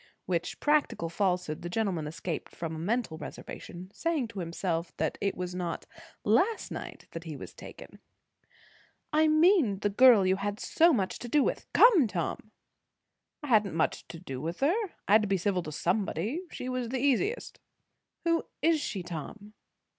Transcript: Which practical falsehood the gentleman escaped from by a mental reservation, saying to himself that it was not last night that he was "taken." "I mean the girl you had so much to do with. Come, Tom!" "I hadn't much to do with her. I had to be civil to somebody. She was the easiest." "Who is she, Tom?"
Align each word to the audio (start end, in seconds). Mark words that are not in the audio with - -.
Which 0.25 0.59
practical 0.59 1.09
falsehood 1.09 1.61
the 1.61 1.69
gentleman 1.69 2.07
escaped 2.07 2.55
from 2.55 2.71
by 2.73 2.77
a 2.77 2.79
mental 2.79 3.17
reservation, 3.19 3.91
saying 3.93 4.29
to 4.29 4.39
himself 4.39 4.97
that 4.97 5.15
it 5.21 5.37
was 5.37 5.53
not 5.53 5.85
last 6.23 6.71
night 6.71 7.05
that 7.11 7.25
he 7.25 7.35
was 7.37 7.53
"taken." 7.53 7.99
"I 9.13 9.27
mean 9.27 9.77
the 9.81 9.91
girl 9.91 10.25
you 10.25 10.37
had 10.37 10.59
so 10.59 10.91
much 10.91 11.19
to 11.19 11.29
do 11.29 11.43
with. 11.43 11.67
Come, 11.73 12.07
Tom!" 12.07 12.49
"I 13.43 13.47
hadn't 13.49 13.75
much 13.75 14.07
to 14.07 14.19
do 14.19 14.41
with 14.41 14.61
her. 14.61 14.73
I 15.07 15.11
had 15.11 15.21
to 15.21 15.27
be 15.27 15.37
civil 15.37 15.61
to 15.61 15.71
somebody. 15.71 16.41
She 16.51 16.67
was 16.67 16.89
the 16.89 16.97
easiest." 16.97 17.59
"Who 18.23 18.47
is 18.63 18.81
she, 18.81 19.03
Tom?" 19.03 19.53